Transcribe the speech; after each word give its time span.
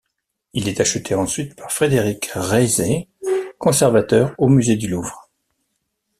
Il 0.53 0.67
est 0.67 0.79
acheté 0.81 1.13
ensuite 1.13 1.55
par 1.55 1.71
Frédéric 1.71 2.31
Reiset, 2.33 3.07
conservateur 3.59 4.33
au 4.39 4.47
musée 4.49 4.75
du 4.75 4.87
Louvre. 4.87 5.29